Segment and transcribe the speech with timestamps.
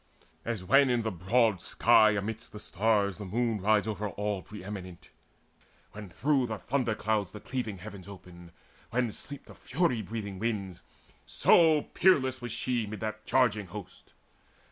[0.43, 4.63] As when in the broad sky amidst the stars The moon rides over all pre
[4.63, 5.11] eminent,
[5.91, 8.51] When through the thunderclouds the cleaving heavens Open,
[8.89, 10.81] when sleep the fury breathing winds;
[11.27, 14.13] So peerless was she mid that charging host.